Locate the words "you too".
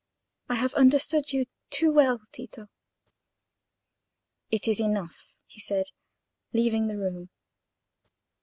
1.31-1.91